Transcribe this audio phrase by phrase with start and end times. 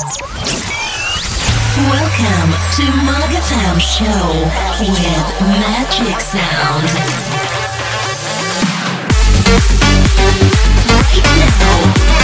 [0.00, 0.16] Welcome
[2.72, 4.32] to Mag FM Show
[4.80, 4.96] with
[5.60, 6.88] Magic Sound.
[10.88, 12.19] Right now.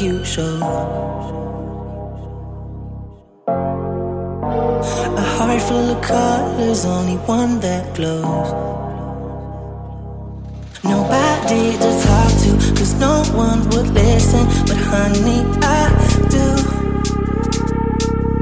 [0.00, 0.60] you show.
[3.48, 8.52] A heart full of colors, only one that glows.
[10.84, 14.46] Nobody to talk to, cause no one would listen.
[14.68, 15.90] But honey, I
[16.34, 16.46] do.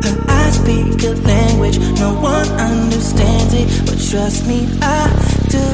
[0.04, 3.66] Her I speak a language, no one understands it.
[3.86, 5.08] But trust me, I
[5.48, 5.66] do.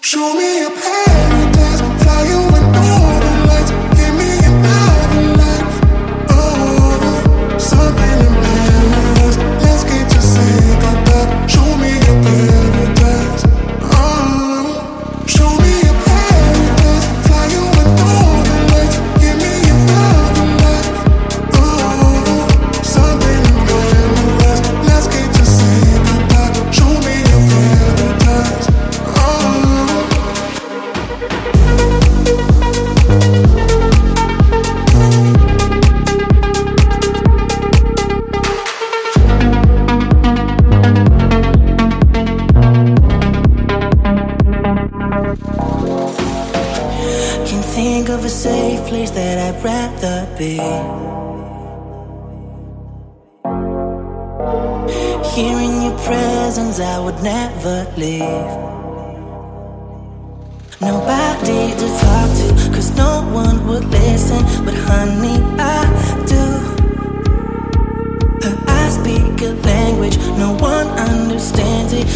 [0.00, 2.95] Show me a paradise, fly you
[7.66, 8.05] something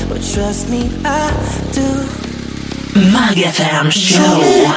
[0.08, 1.30] but trust me, I
[1.72, 1.88] do.
[3.12, 4.70] Mag FM Show.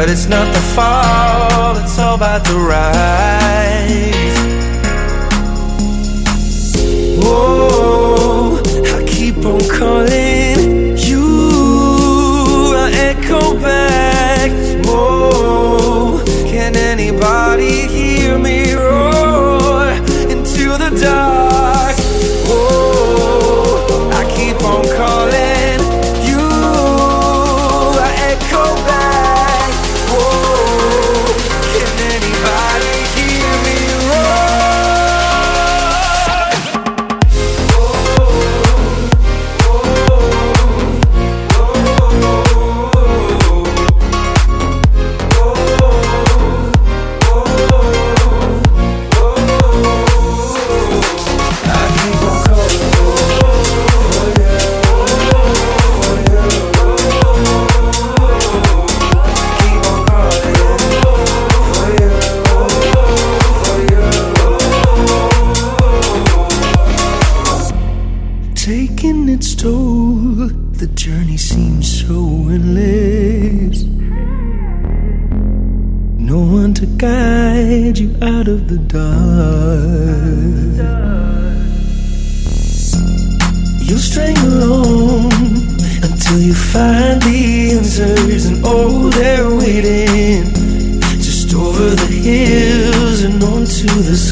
[0.00, 4.14] But it's not the fall, it's all about the rise.
[7.22, 8.62] Whoa,
[8.96, 14.19] I keep on calling you, I echo back.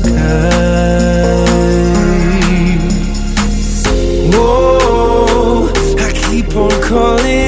[0.08, 1.49] Sky.
[4.32, 7.48] Whoa, I keep on calling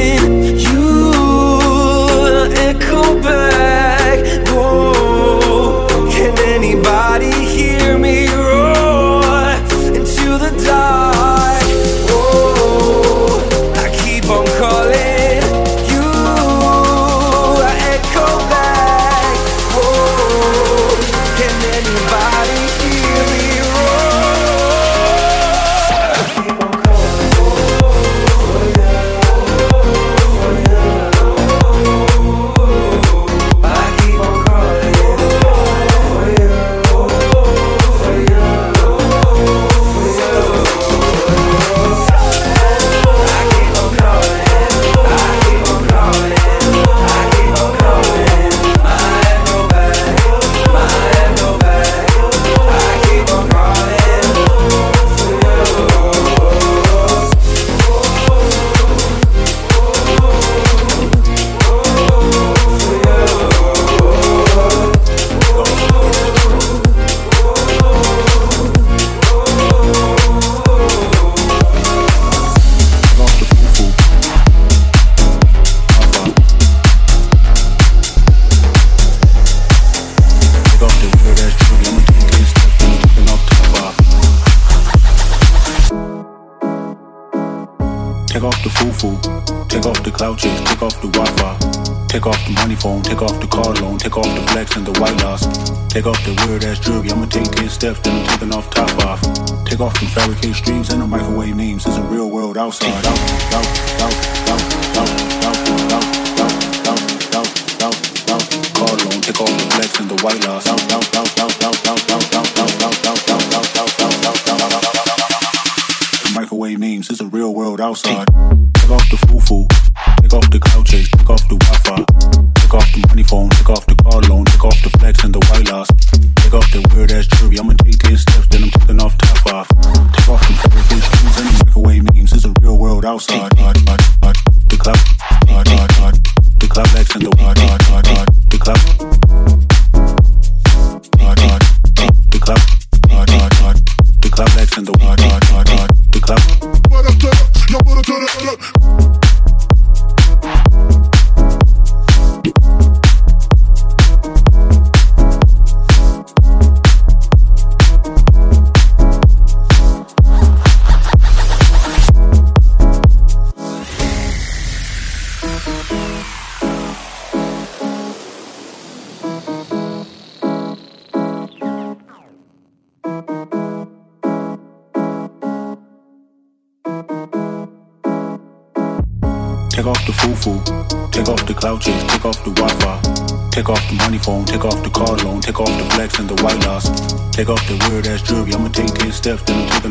[92.11, 94.85] Take off the money phone, take off the car loan, take off the flex and
[94.85, 95.47] the white loss.
[95.87, 98.91] Take off the weird ass jewelry, I'ma take 10 steps, then I'm taking off top
[99.07, 99.23] off.
[99.63, 102.91] Take off them fabricated streams and the microwave memes, it's a real world outside.
[102.91, 103.15] Out,
[103.55, 103.63] out,
[104.03, 104.19] out,
[104.51, 104.67] out,
[104.99, 106.51] out, out, out, out,
[106.83, 107.47] out, out,
[107.79, 107.95] out,
[108.27, 108.43] out.
[108.75, 110.67] Car loan, take off the flex and the white loss.
[110.67, 114.27] Out, out, out, out, out, out, out, out, out, out, out, out, out, out, out,
[114.27, 116.35] out, out, out.
[116.35, 118.27] Microwave memes, it's a real world outside.
[118.27, 118.30] Take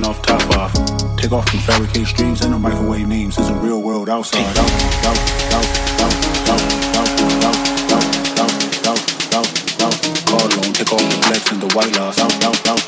[0.09, 0.73] off top off.
[1.17, 3.35] Take off from fabricated streams and the microwave memes.
[3.35, 4.41] There's a real world outside.
[4.41, 5.17] Out, out,
[5.53, 6.59] out, out, out,
[10.73, 12.17] take off the flex and the white loss.
[12.17, 12.79] Out, out, out.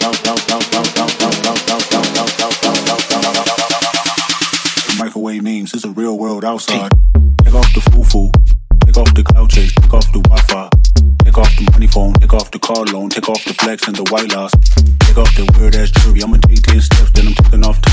[4.97, 5.73] Microwave memes.
[5.75, 6.91] It's a real world outside.
[7.43, 8.31] Take off the foo-foo.
[8.85, 9.75] Take off the cloud chase.
[9.75, 10.69] Take off the Wi-Fi.
[11.23, 12.13] Take off the money phone.
[12.13, 13.09] Take off the car loan.
[13.09, 14.53] Take off the flex and the white loss.
[15.11, 17.90] Take off the weird ass jewelry, I'ma take 10 steps, then I'm taking off top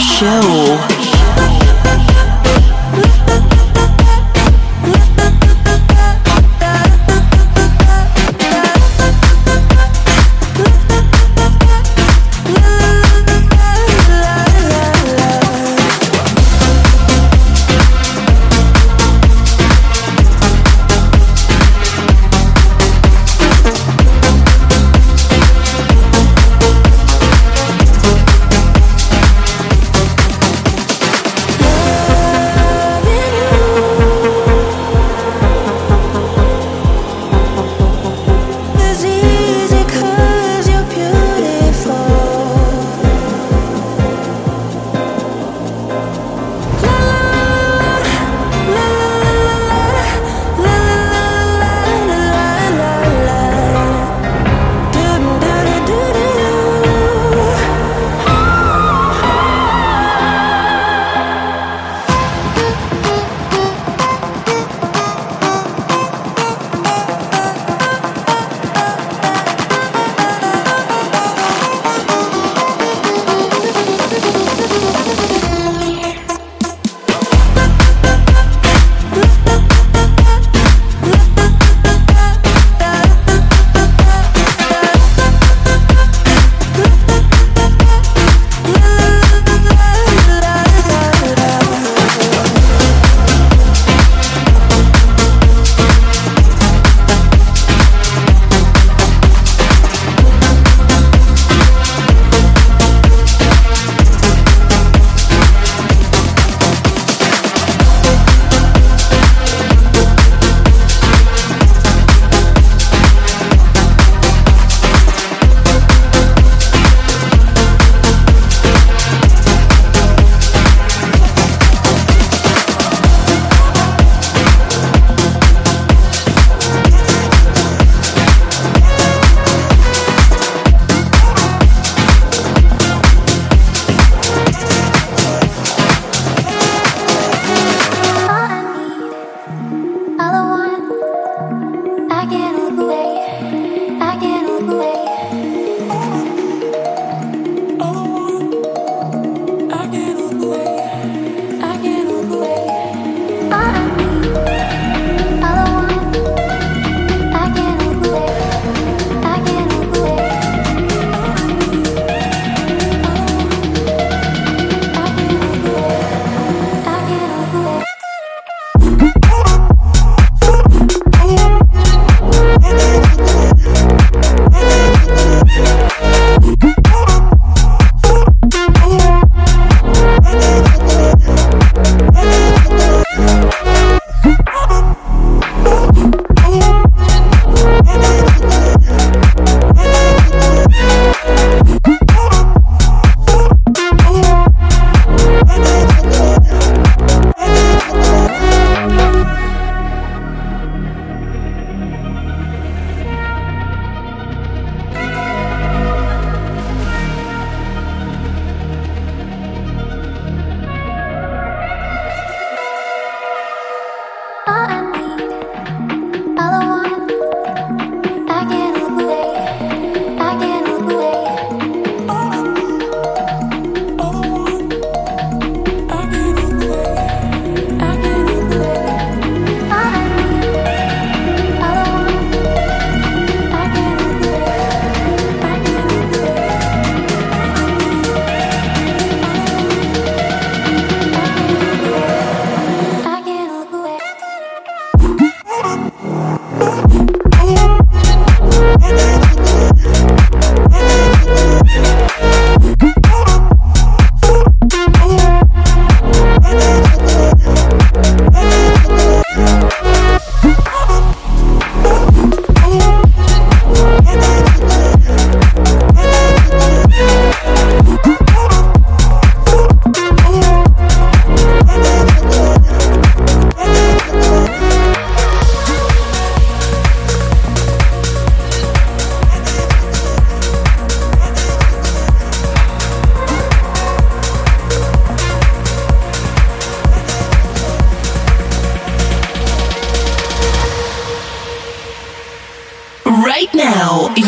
[0.00, 0.99] Show.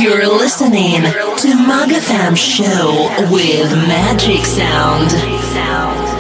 [0.02, 6.11] You're listening to Mag FM Show with Magic Sound.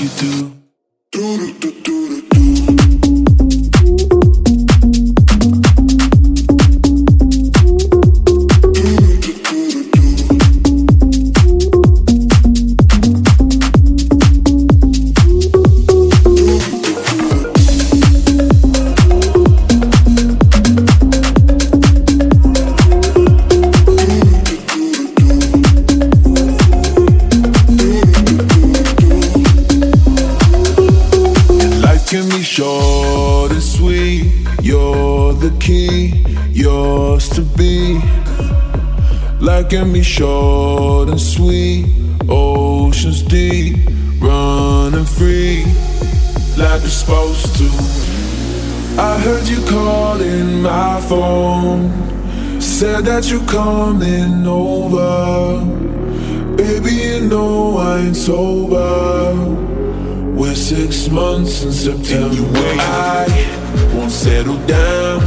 [0.00, 0.52] You do.
[1.12, 2.13] Do do do.
[39.74, 41.86] Can be short and sweet.
[42.28, 43.74] Oceans deep,
[44.20, 45.64] running free,
[46.56, 47.68] like it's supposed to.
[49.02, 51.90] I heard you calling my phone.
[52.60, 55.64] Said that you're coming over.
[56.56, 59.34] Baby, you know I ain't sober.
[60.38, 62.46] We're six months in September.
[62.78, 63.26] I
[63.92, 65.18] won't settle down.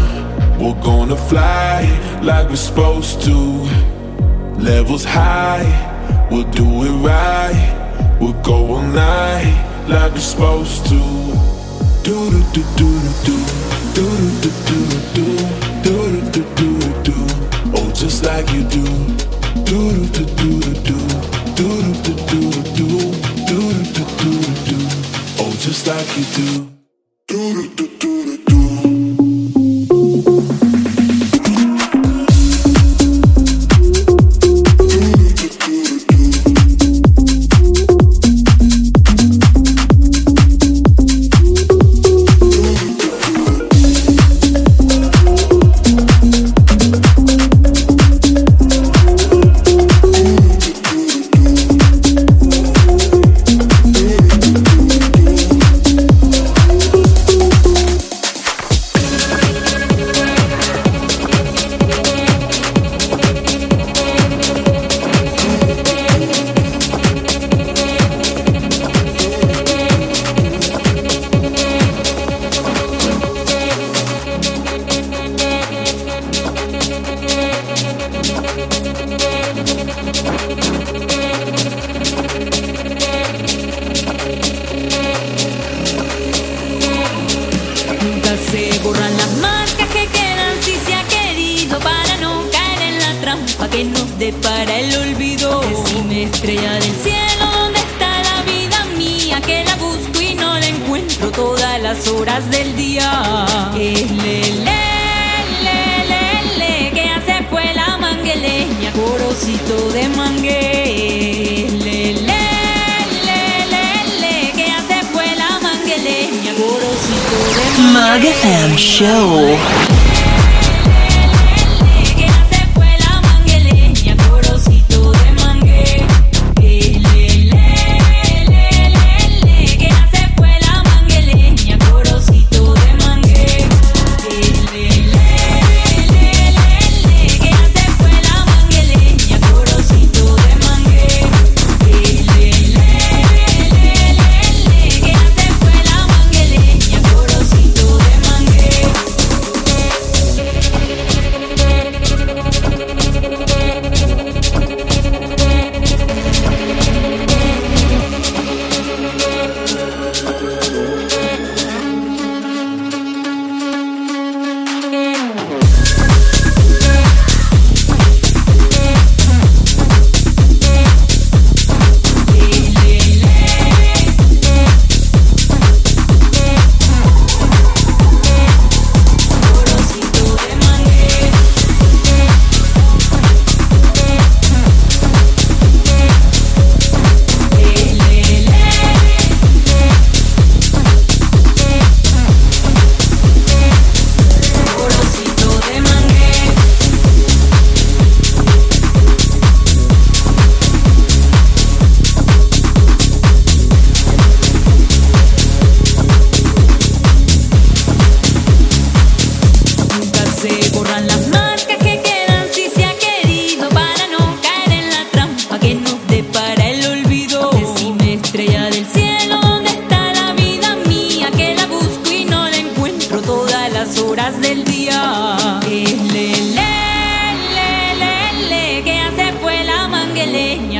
[0.57, 1.83] We're gonna fly
[2.23, 3.96] like we're supposed to.
[4.57, 8.17] Levels high, we'll do it right.
[8.19, 10.97] We'll go all night like we're supposed to.
[12.03, 12.89] Do do do do
[13.23, 13.37] do
[13.93, 14.07] do
[14.41, 14.81] do do
[15.13, 15.27] do do
[15.83, 17.03] do do do do.
[17.03, 17.13] Do.
[17.75, 18.83] Oh, just like you do.
[19.63, 20.97] Do do do do do
[21.55, 22.87] do do do do do
[23.45, 24.25] do do do.
[24.25, 24.31] Do
[24.65, 24.77] do.
[25.39, 26.65] Oh, just like you do.
[26.65, 26.76] Do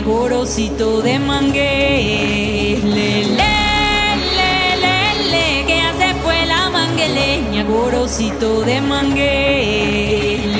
[0.08, 3.54] Corocito de mangué, le, le,
[4.38, 4.98] le, le,
[5.32, 10.57] le, que hace fue la mangueleña, corocito de mangué.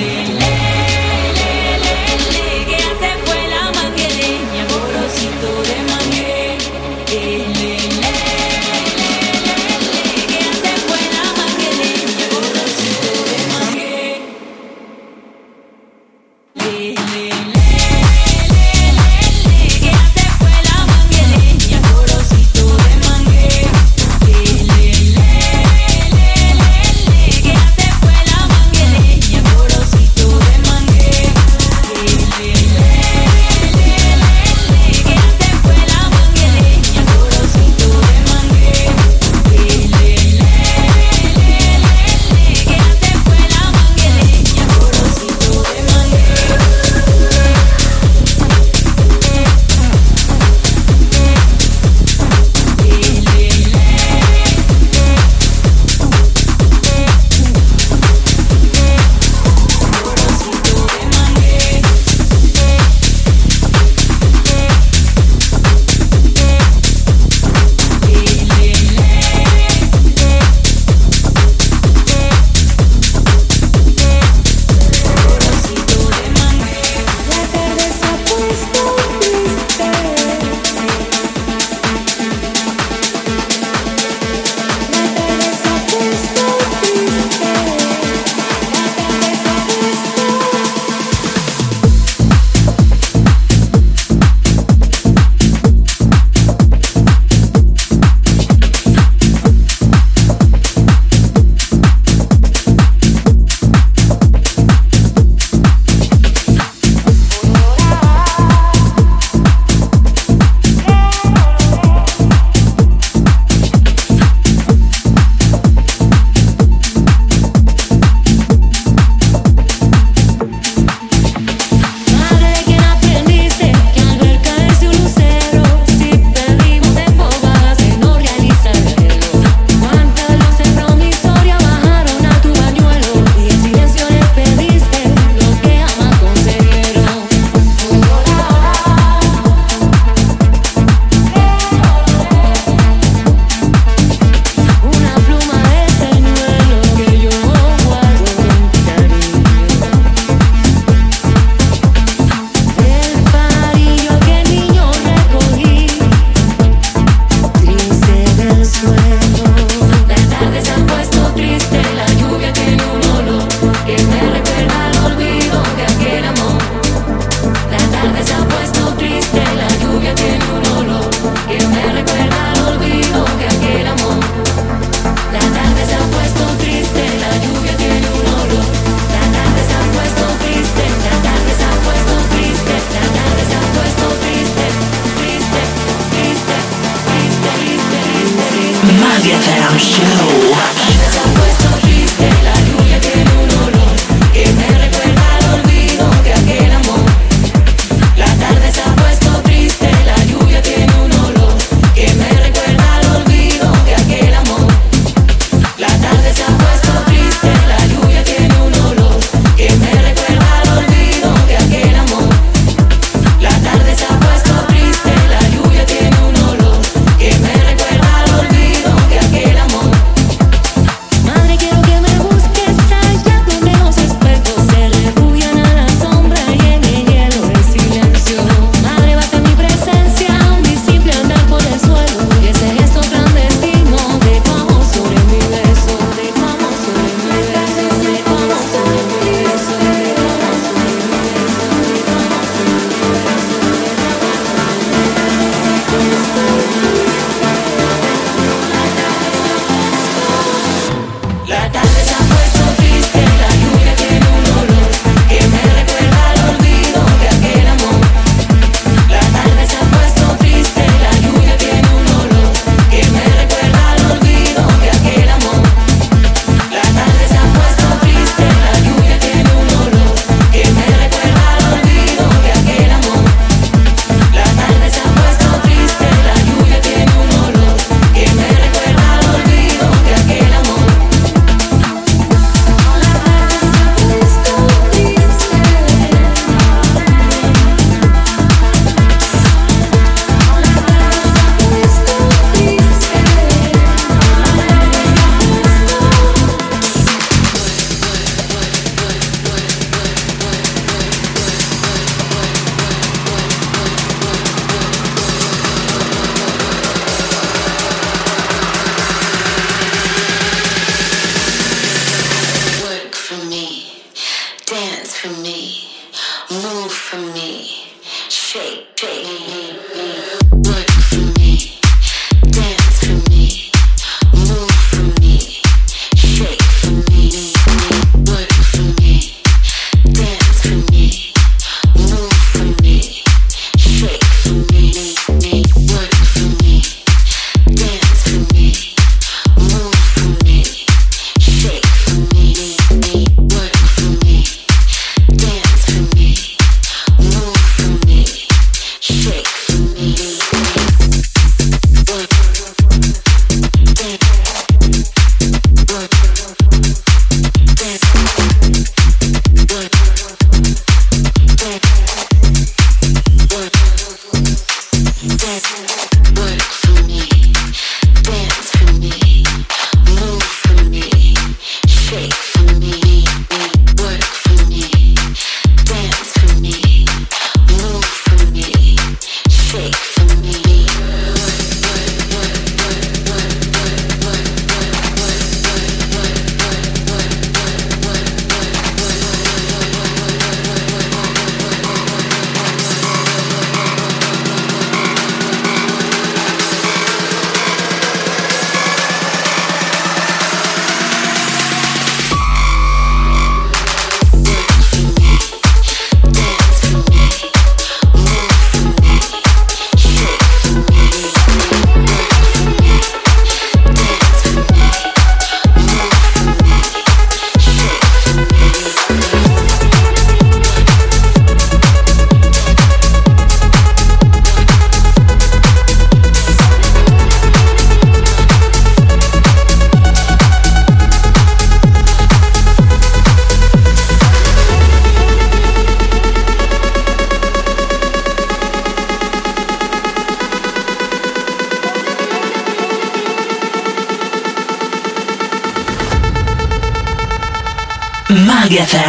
[189.24, 190.97] Get Down Show.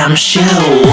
[0.09, 0.88] Mag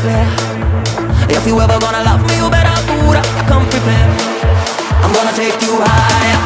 [0.00, 0.26] clear.
[1.28, 4.10] If you ever gonna love me, you better put up, come prepared.
[5.02, 6.40] I'm gonna take you higher.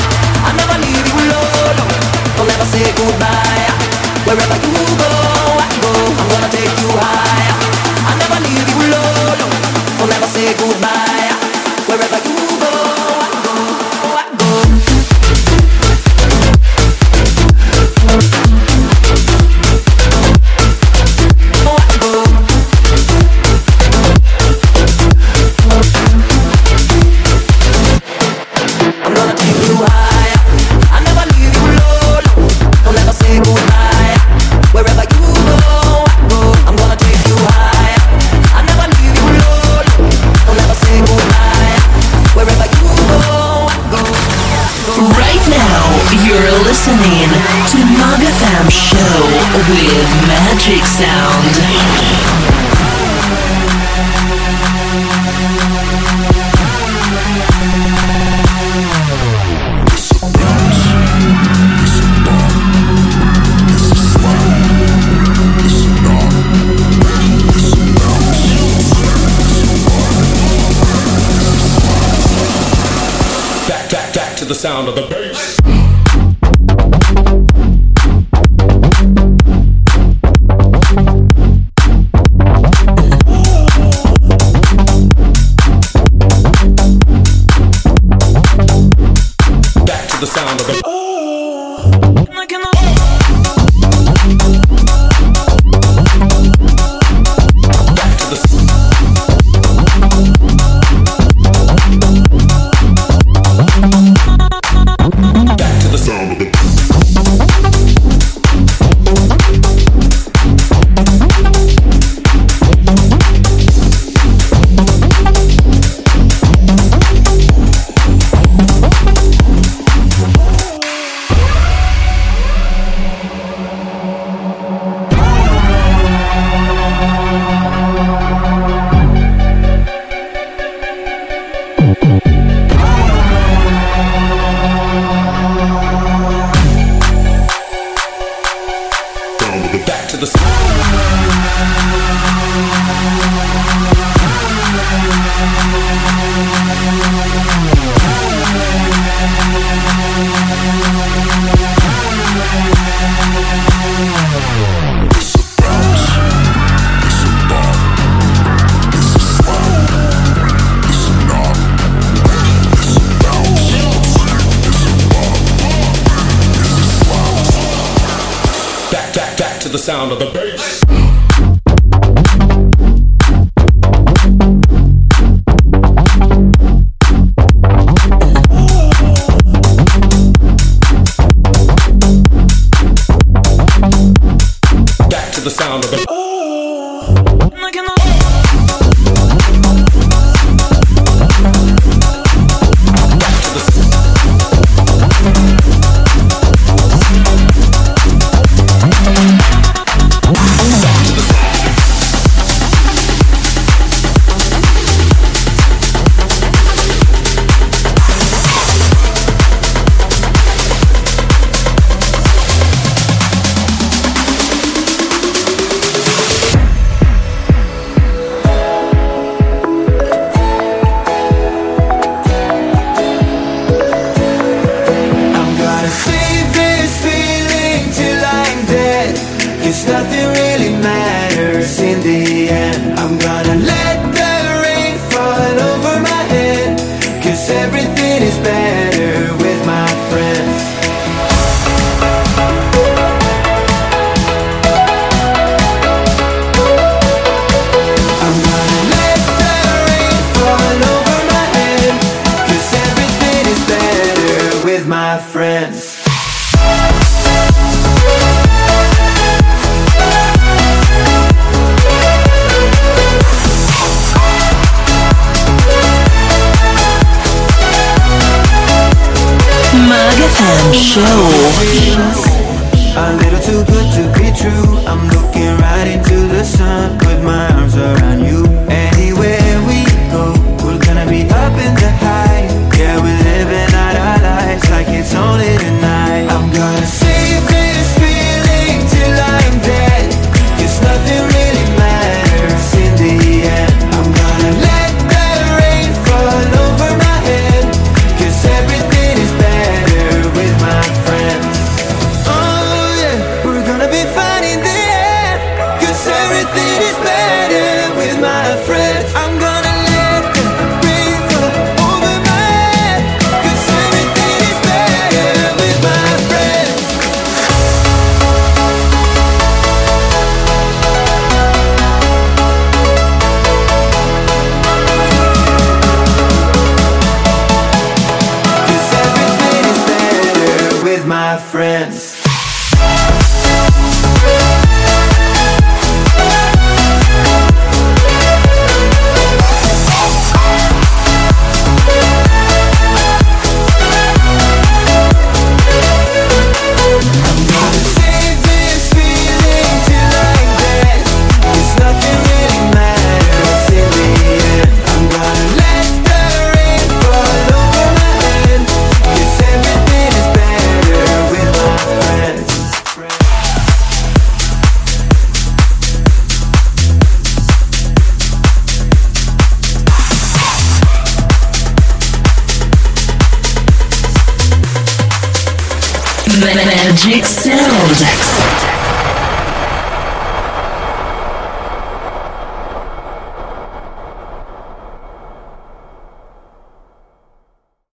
[0.45, 1.79] I'll never leave you alone.
[2.37, 3.69] We'll never say goodbye.
[4.27, 5.11] Wherever you go,
[5.61, 5.93] I go.
[6.21, 7.57] I'm gonna take you higher.
[8.09, 9.41] I'll never leave you alone.
[9.99, 11.33] We'll never say goodbye.
[11.89, 12.40] Wherever you